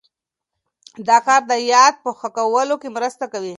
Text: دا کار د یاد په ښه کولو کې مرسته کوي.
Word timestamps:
دا 1.07 1.17
کار 1.27 1.41
د 1.51 1.53
یاد 1.73 1.95
په 2.03 2.09
ښه 2.19 2.29
کولو 2.37 2.75
کې 2.81 2.89
مرسته 2.97 3.25
کوي. 3.33 3.49